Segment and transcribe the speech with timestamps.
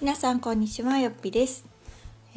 [0.00, 1.66] 皆さんこんにちはよっぴです。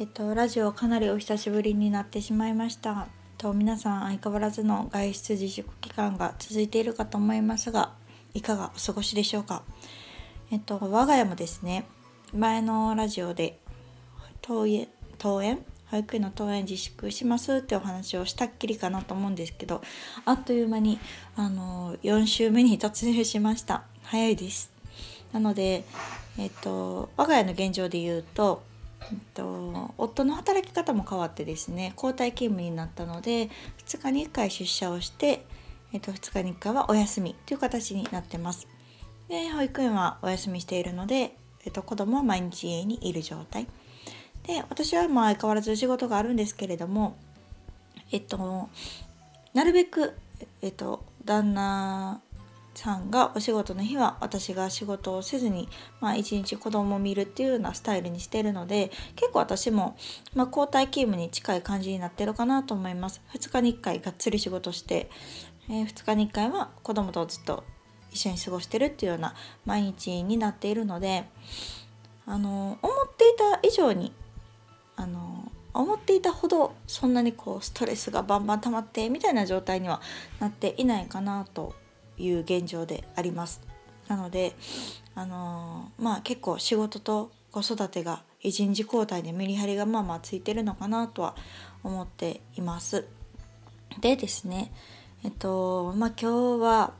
[0.00, 3.06] えっとラジオかなりお久しぶりになってしまいました。
[3.38, 7.92] と皆さん相変わらずの外出自粛期間が続いているかと思いますが
[8.34, 9.62] いかがお過ごしでしょうか。
[10.50, 11.84] えっと我が家もですね
[12.34, 13.60] 前のラジオで
[14.42, 14.88] 登園
[15.20, 19.82] 登園保育園の登園自粛しますってお話をしたっきりかなと思うんですけど
[20.24, 20.98] あっという間に
[21.36, 23.84] あの4週目に突入しました。
[24.02, 24.72] 早いです。
[25.32, 25.84] なので
[26.38, 28.62] えっと、我が家の現状で言うと、
[29.10, 33.50] えっと、夫の働き方も変わってですね交代勤務になったので
[33.86, 35.44] 2日に1回出社をして、
[35.92, 38.66] えっと、2日に1回はお休みという形になってます。
[39.28, 43.66] で保育園はお休みしているので、えっと、子供は毎日家にいる状態
[44.46, 47.16] で私はまあ相変わらず仕事があるんですけれども
[48.10, 48.68] えっと
[49.54, 50.14] なるべく、
[50.60, 52.20] えっと、旦那
[52.74, 55.68] さんがお仕事の日は私が仕事をせずに、
[56.00, 59.96] まあ、一日子供を見るっていうようなスタイルにしているので結構私も、
[60.34, 63.20] まあ、交代勤務に近い感じになってるかなと思います。
[63.34, 65.10] 2日に1回がっつり仕事して、
[65.68, 67.64] えー、2日に1回は子供とずっと
[68.10, 71.24] 一緒に過ごしてるっていうような毎日になっているので
[72.26, 74.12] あの思っていた以上に
[74.96, 80.00] あの思っていたほどそんなにこうストレスがバンバン溜まってみたいな状態には
[80.38, 81.74] なっていないかなと
[82.22, 83.60] いう現状であります。
[84.08, 84.54] なので、
[85.14, 91.36] あのー、まあ結構仕事と子育てが一日交代でメリハリがまあまあついてるのかなとは
[91.84, 93.06] 思っています。
[94.00, 94.72] でですね
[95.22, 96.92] えっとまあ今日は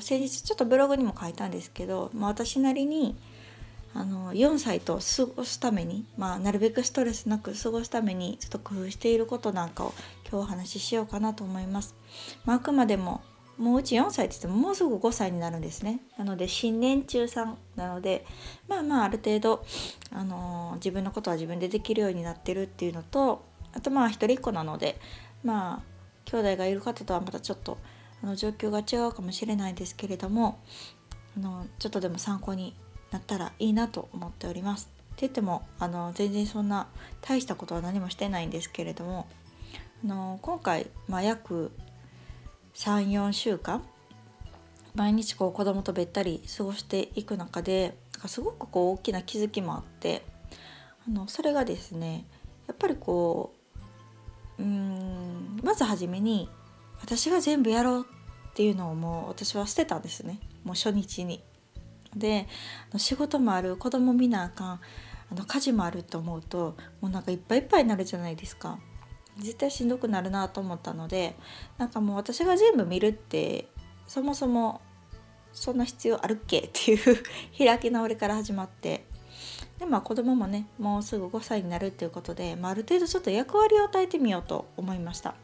[0.00, 3.16] 先日ちょっとブログにも書いたんですけど、まあ、私なりに
[3.94, 9.92] あの4歳と過ごすために、まあ、なるべくストレスなく過ごすためにちょっと工夫していることなんかを
[10.30, 11.94] 今日お話ししようかなと思います。
[12.44, 13.22] ま、あくまでも
[13.62, 18.26] もううち4歳って言ってももうすぐ5歳になるんですねなので新年中3なので
[18.66, 19.64] まあまあある程度、
[20.10, 24.98] あのー、自分のことは自分でできるようになってるっていうのとあとまあ一人っ子なので
[25.44, 25.82] まあ
[26.24, 27.78] 兄弟がいる方とはまたちょっと
[28.22, 30.60] あの状況が違うかもしれないですけれども
[31.36, 32.74] あのちょっとでも参考に
[33.12, 34.90] なったらいいなと思っております。
[35.12, 36.88] って言ってもあの全然そんな
[37.20, 39.28] 大したことは何もしてないんですけれども
[40.02, 41.70] あの今回、まあ、約
[42.74, 43.82] 34週間
[44.94, 47.94] 毎日こう子供とべったり過ごしていく中で
[48.26, 50.22] すごくこう大きな気づきもあって
[51.06, 52.26] あのそれがですね
[52.66, 53.54] やっぱりこ
[54.58, 56.48] ううんまず初めに
[57.00, 58.06] 私が全部やろう
[58.50, 61.42] っていうのをもう私は捨てたんですねもう初日に。
[62.14, 62.46] で
[62.98, 64.80] 仕事もある子供見なあかんあ
[65.34, 68.78] の家事もあると思うともうなんかいっぱいいっぱいになるじゃないですか。
[69.38, 71.34] 絶対しんどくなるなと思ったので
[71.78, 73.68] なんかもう私が全部見るって
[74.06, 74.80] そもそも
[75.52, 77.22] そんな必要あるっけっていう
[77.56, 79.04] 開き直りから始まって
[79.78, 85.34] でまあ子供もねもうすぐ5歳になるっていうことで、まあ、ある程度ちょっと役割を与えてみようと思いました。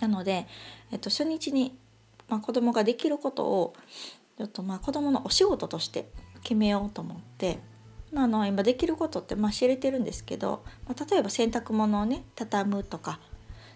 [0.00, 0.46] なので、
[0.92, 1.78] えっと、初日に、
[2.28, 3.74] まあ、子供ができることを
[4.36, 6.10] ちょっとまあ子供のお仕事として
[6.42, 7.58] 決めようと思って
[8.12, 13.18] まあ、あの今できることってまあ知れてるんですけど、まあ、例えば洗濯物をね畳むとか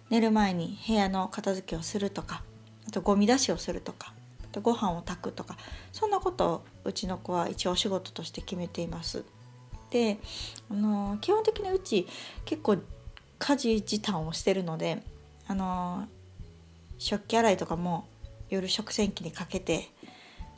[0.08, 2.42] 寝る前に部屋の片付けをするとか
[2.86, 4.12] あとゴミ出しをするとか
[4.44, 5.56] あとご飯を炊くとか
[5.92, 9.24] そんなことをうちの子は一応お仕事として決めています。
[9.90, 10.18] で
[10.70, 12.06] あの基本的にうち
[12.44, 12.78] 結構
[13.38, 15.02] 家事時短をしてるので
[15.48, 16.06] あの
[16.98, 18.06] 食器洗いとかも
[18.50, 19.90] 夜食洗機にかけて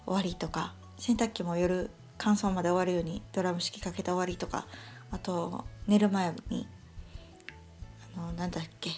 [0.05, 1.91] 終わりとか洗濯機も夜
[2.23, 4.67] 乾燥まで終わるようにドラム式かけて終わりとか
[5.11, 6.69] あと寝る前に
[8.17, 8.91] あのなんだっけ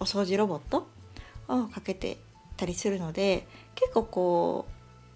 [0.00, 0.88] お掃除ロボット？
[1.48, 2.18] をかけて
[2.56, 4.66] たりするので結構こ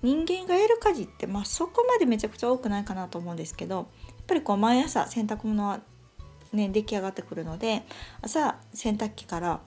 [0.02, 3.86] う人間がやる家事って、まあ、そこまでめちゃくちゃ多くないかなと思うんですけどやっ
[4.26, 5.80] ぱりこう毎朝洗濯物は
[6.52, 7.82] ね出来上がってくるので
[8.22, 9.60] 朝洗濯機から、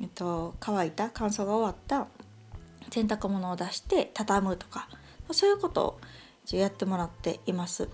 [0.00, 2.06] えっと、乾いた乾燥が終わった
[2.90, 4.88] 洗濯物を出して畳むとか
[5.30, 6.00] そういうことを
[6.52, 7.88] やってもらっています。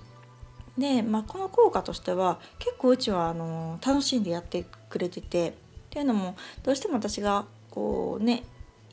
[0.79, 5.53] で、まあ、この効果としては結構うちはあの楽しんでやってくれててっ
[5.91, 8.45] ていうのもどうしても私がこうね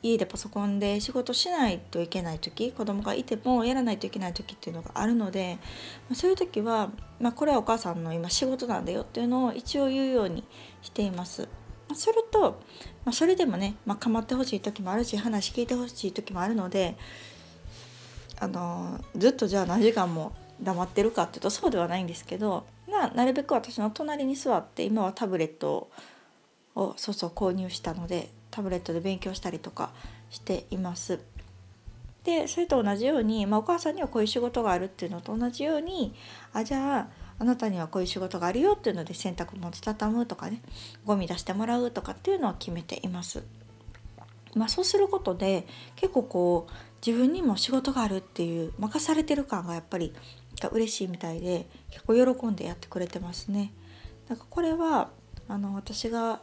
[0.02, 5.58] 家でパソコンで仕事しないといけない時子供がいてもやらないといけない時っていうのがあるので、
[6.08, 6.90] まあ、そういう時は、
[7.20, 10.44] まあ、これはお母さんの今仕事なんだよっていうのを一応言うように
[10.82, 11.48] しています。
[11.88, 12.60] まあ、それと、
[13.04, 16.96] まあ、それでもね、まあ、構ってほしい時もあるし話聞いてほしい時もあるので
[18.40, 20.32] あのずっとじゃあ何時間も
[20.62, 25.90] 黙ってるかっていうとそうではないんですけどななるべく私の隣に座って今はタブレット
[26.74, 29.90] をそうそう購入したのでタブレットで勉強したりとか
[30.30, 31.20] しています。
[32.24, 36.14] でそれと同じように、まあ、お母さんにはこういう仕事があるっていうのと同じように
[36.52, 37.08] あじゃあ
[37.38, 40.60] あなたにはこういう仕事があるよっていうので洗濯物畳むとかね
[41.06, 43.42] ゴミ出してもらうとかっていうのを決めています。
[44.54, 46.72] まあ、そうすることで結構こう
[47.06, 50.12] 自分にも仕事があるっていう任されてる感がやっぱり
[50.72, 53.72] 嬉しいみたいで結構喜んでやってくれてますね。
[54.28, 55.10] なんかこれは
[55.48, 56.42] あの私が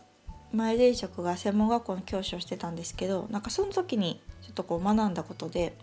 [0.52, 5.76] 前前職が専門学校の教師をしてたんですけどなんかその時にちょっとこう学んだことで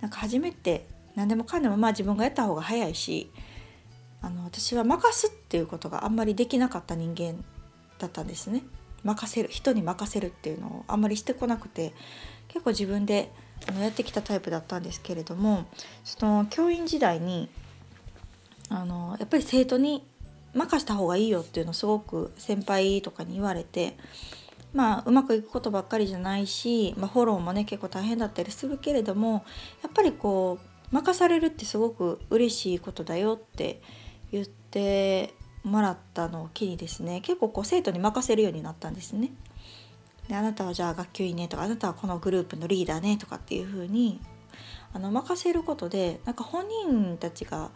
[0.00, 3.30] なんか初めて何でもかんでもまあ自分がやった方が早いし
[4.22, 7.44] あの私は任すっていうことがあんまりできなかった人間
[7.98, 8.62] だったんですね。
[9.04, 11.92] 任せる人に任せるっていうのをあんまりしてこなくて
[12.54, 13.32] 結構自分で
[13.80, 15.66] やってきたタイプだったんですけれども
[16.04, 17.48] その教員時代に
[18.68, 20.06] あのやっぱり生徒に
[20.54, 23.96] 任した方がいいよっていうのをすごく先輩とかに言われて
[24.72, 29.44] まあうまくいくことばっかりじゃないし、まあ、フォローもね結構大変だったりするけれども
[29.82, 33.82] やっぱりこう任されるってすごく嬉しいことだよって
[34.30, 35.34] 言って
[35.64, 39.32] もらったのを機にですね結構こう生徒に任せるようになったんですね。
[40.28, 44.20] であなたはじゃあ学級委員ねとかあなたはこのグループのリーダーねとかっていう風に
[44.92, 47.70] あの任せることでなんか本人たちが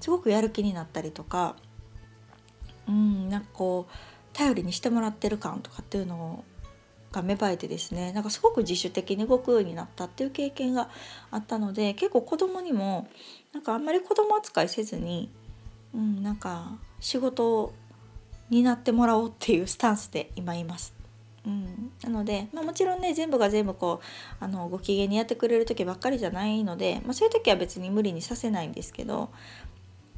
[0.00, 1.56] すごくやる気になったりとか
[2.88, 3.92] うんなんかこう
[4.32, 6.44] 頼りにしてもらってる感とかっていうの
[7.12, 10.90] が芽生えてですねなんかすごく自主的に動くようになったっていう経験が
[11.30, 13.08] あったので結構子供にも
[13.54, 15.30] なんかあんまり子供扱いせずに
[15.96, 17.72] うん、なんか仕事
[18.50, 20.95] になってもらおうっていうスタンスで今います。
[21.46, 29.30] うん、なので、まあ、もちろんね全部が全部こうあのご機嫌にやってくれる時ばっかりじゃないので、まあ、そういう時は別に無理にさせないんですけど、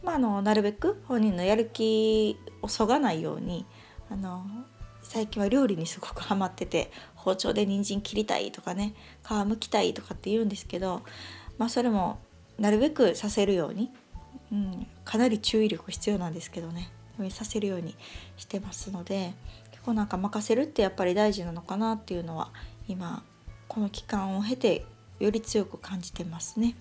[0.02, 3.66] まあ、あのなるべく本人のやる気をそがないように
[4.10, 4.46] あの
[5.02, 8.94] 最近は料理にすごくハマってて包丁で人参切りたいとかね
[9.26, 11.02] 皮むきたいとかって言うんですけど、
[11.58, 12.18] まあ、それも
[12.58, 13.90] なるべくさせるように
[14.52, 16.90] うん、かなり注意力必要なんですけどね
[17.30, 17.96] させるように
[18.36, 19.34] してますので
[19.88, 22.50] 結構なんか任せるってやっぱり大事なのかなっていうのは
[22.88, 23.22] 今
[23.68, 24.84] この期間を経て
[25.18, 26.74] より強く感じてますね。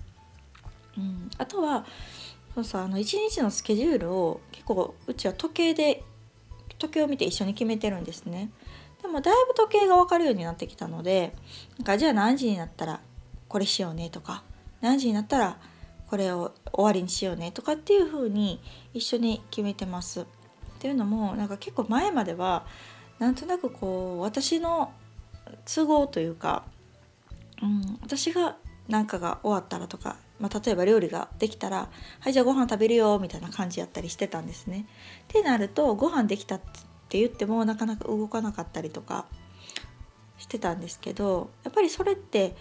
[0.98, 1.86] うん、あとは
[2.54, 6.04] そうさあの1日のスケジュールを結構うちは時計で
[6.80, 8.50] 時計を見て一緒に決めてるんですね。
[9.02, 11.34] でもだいぶ時計が分かるようになってきたので
[11.78, 13.00] なんかじゃあ何時になったら
[13.48, 14.44] これしようねとか
[14.82, 15.60] 何時になったら
[16.08, 18.60] これを終わりにしようねとかっていう風に
[18.94, 20.26] 一緒に決めてます。
[20.78, 22.66] っていうのもなんか結構前までは
[23.20, 24.92] なんとなくこう私の
[25.66, 26.64] 都合というか、
[27.62, 34.86] うん、私が何かが終わったらとか、まあ、例えば料理ができたら「はいじゃあご飯食べるよ」みたいな感じやったりしてたんですね。
[35.24, 36.60] ってなるとご飯できたっ
[37.10, 39.26] て言ってもなかなか動かなかったりとか
[40.38, 42.56] してたんですけどやっぱりそれって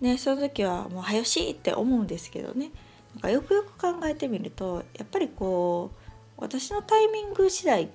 [0.00, 2.70] ねその時はもう早しって思うんですけどね
[3.14, 5.98] なんかよくよく考えてみるとやっぱりこう
[6.38, 7.88] 私のタイミング次第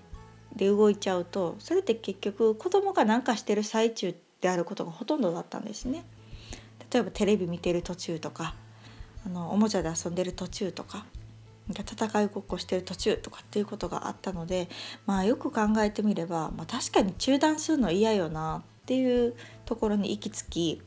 [0.57, 6.03] で動いちゃうとそれって結局子供が何かしてる最中であることがほとんどだったんですね。
[6.91, 8.55] 例えばテレビ見てる途中とか
[9.25, 11.05] あのおもちゃで遊んでる途中とか
[11.69, 14.69] 戦いごっこしてる途中とかっていうことがあったので
[15.05, 20.81] まあよく考えてみれば、まあ、確かに中断するの嫌よなっていうところに行き着き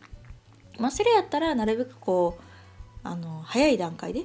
[0.81, 2.43] まあ、それやったらなるべくこう
[3.05, 4.25] あの早い段階で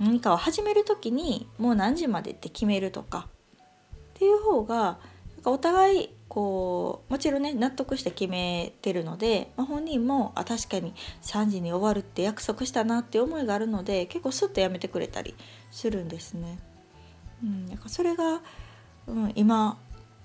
[0.00, 3.28] 何かを始める時にもう何時までって決めるとか
[4.16, 4.96] っていう方がなん
[5.42, 15.34] かお互いこうもちろんね納得して決めてるので、まあ、本人もあ確かに3時に終わるって約束したなって思いがあるので結構スッとやめてくれたり
[15.70, 16.58] するんですね。
[17.44, 18.40] うん、なんかそれが、
[19.06, 19.78] うん、今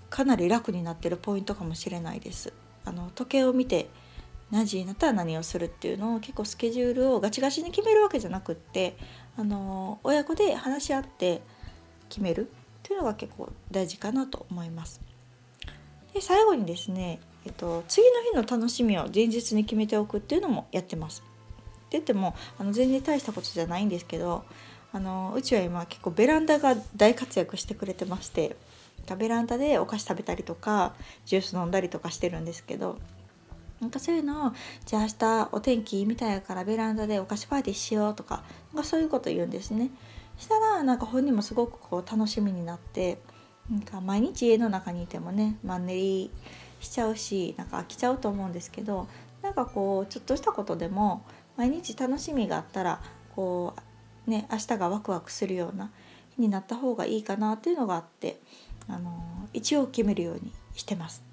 [0.10, 2.54] かなり楽になってるポイントかもしれないです。
[2.86, 3.90] あの時計を見て
[4.52, 8.96] 何時になったら何をするっていうのを結構スケジュールをガチガチに決めるわけじゃなくって
[9.38, 11.42] あの親子で話し合って
[12.10, 12.50] 決める
[12.82, 15.02] っていうのが結構大事かなと思います。
[16.14, 21.22] で最後にですね、えっと、次の日の楽しみを前日に決めておくっていうのもやってます。
[21.22, 21.24] っ
[21.92, 24.46] て言ってもあの全然大したことじゃないんですけど
[24.94, 28.56] あのうちは今結構ベランダが大活躍してくれてまして
[29.18, 30.94] ベランダでお菓子食べたりとか
[31.26, 32.98] ジュース飲んだりとかしてるんですけど
[33.82, 34.52] なんかそういうのを
[34.86, 39.90] じゃあ明日お天気みたいやからベランダでお菓子パーティーしようとかなんかそういうこと言うんですね。
[40.42, 43.22] したらなんか本人もすごくこう楽しみになって
[43.70, 46.32] なんか毎日家の中にいてもねマンネリ
[46.80, 49.08] しちゃうしなんか飽きちゃうと思うんですけど
[49.44, 51.24] なんかこうちょっとしたことでも
[51.58, 53.02] 毎日楽しみがあったら
[53.36, 53.76] こ
[54.28, 55.92] うね明日がワクワクするような
[56.36, 58.42] 日になった方がいいかなっていうのがあって
[58.88, 61.24] あの一応決めるようにしてます。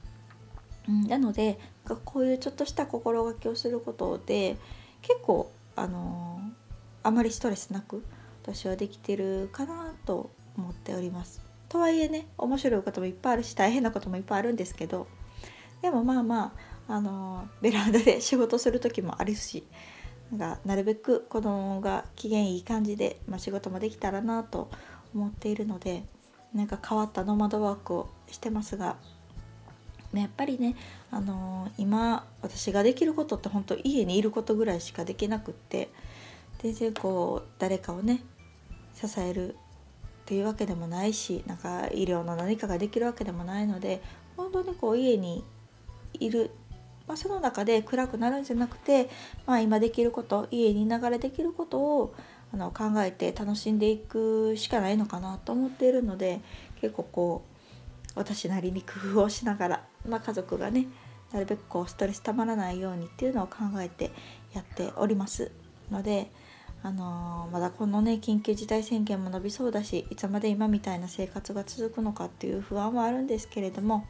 [0.87, 1.59] うん、なので
[2.05, 4.59] こういうちょっとした心がけをすることで
[5.01, 6.41] 結構あの
[7.03, 8.03] あまりストレスなく
[8.53, 11.41] 私はできてるかなと思っております。
[11.69, 15.07] とはいえね面白いこともいっぱいあるし大変なこともいっぱいあるんですけど
[15.83, 16.55] でもまあま
[16.89, 19.65] ああのベランダで仕事する時もあるし
[20.31, 24.71] なんかなるべく子供が機嫌いい感じで、まあ、仕事もできたらなと
[25.15, 26.05] 思っているので
[26.55, 28.97] なんか変わったノマドワークをしてますが
[30.15, 30.75] やっぱりね、
[31.11, 35.91] あの、今私ができることって本当家にいることぐらいしかできなくって
[36.61, 38.23] 全然こう誰かをね
[39.01, 39.57] 支えるっ
[40.27, 44.03] ていうわけでもないしなんか医療の何かができるわけでもないので
[44.37, 45.45] 本当にこう家に
[46.15, 46.51] いる、
[47.07, 49.09] まあ、その中で暗くなるんじゃなくて、
[49.47, 52.15] まあ、今できること家にいながらできることを
[52.53, 56.41] あの考えて楽しんでいくしかないのかなと思っているので
[56.81, 57.45] 結構こ
[58.15, 60.87] う私なりに工夫をしながら、まあ、家族がね
[61.33, 64.11] なるべくこうストレスたまらないようにっていうのを考えて
[64.55, 65.53] やっております
[65.91, 66.31] ので、
[66.83, 74.05] あのー、まだこのね緊急事態宣言も伸びそうだしいつまで今みたいな生活が続くのかっていう不安はあるんですけれどもやっ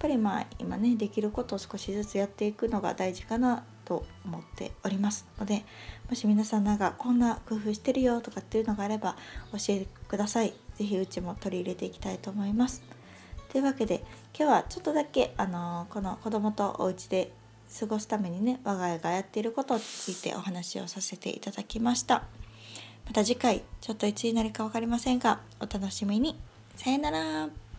[0.00, 5.64] ぱりまあ今ねできることを少しずつやっていくのが大事かなと思っておりますので
[6.08, 9.16] もし皆さんなんかこんな工夫してるよとかっていうのがあれば
[9.52, 10.52] 教えてください。
[10.80, 12.82] 是非うちも取り入れていきたいと思います。
[13.50, 14.02] というわけで
[14.38, 17.32] 今日はちょっとだけあのこの子供とお家で
[17.78, 22.24] 過ごすためにね我が家がやっていることについてお話をさせていただきました。
[23.06, 26.38] また次回ちょっといつになるか分かりませんがお楽しみに。
[26.76, 27.69] さよなら。